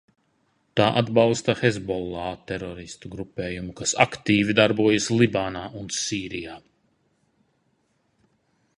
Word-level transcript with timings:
Tā 0.79 0.85
atbalsta 1.01 1.53
Hezbollah 1.59 2.31
teroristu 2.53 3.11
grupējumu, 3.17 3.75
kas 3.81 3.95
aktīvi 4.07 4.57
darbojas 4.63 5.09
Libānā 5.21 5.65
un 5.83 5.95
Sīrijā. 6.01 6.61